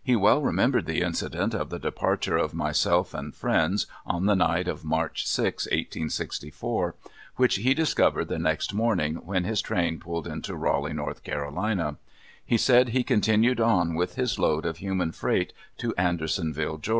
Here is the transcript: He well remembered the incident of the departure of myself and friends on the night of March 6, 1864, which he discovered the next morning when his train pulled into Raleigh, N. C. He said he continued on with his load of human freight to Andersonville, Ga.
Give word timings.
He 0.00 0.14
well 0.14 0.40
remembered 0.40 0.86
the 0.86 1.00
incident 1.00 1.52
of 1.52 1.68
the 1.68 1.80
departure 1.80 2.36
of 2.36 2.54
myself 2.54 3.12
and 3.12 3.34
friends 3.34 3.88
on 4.06 4.26
the 4.26 4.36
night 4.36 4.68
of 4.68 4.84
March 4.84 5.26
6, 5.26 5.66
1864, 5.66 6.94
which 7.34 7.56
he 7.56 7.74
discovered 7.74 8.26
the 8.28 8.38
next 8.38 8.72
morning 8.72 9.16
when 9.24 9.42
his 9.42 9.60
train 9.60 9.98
pulled 9.98 10.28
into 10.28 10.54
Raleigh, 10.54 10.92
N. 10.96 11.00
C. 11.24 11.96
He 12.46 12.56
said 12.56 12.90
he 12.90 13.02
continued 13.02 13.60
on 13.60 13.96
with 13.96 14.14
his 14.14 14.38
load 14.38 14.64
of 14.64 14.76
human 14.76 15.10
freight 15.10 15.52
to 15.78 15.92
Andersonville, 15.96 16.76
Ga. 16.78 16.92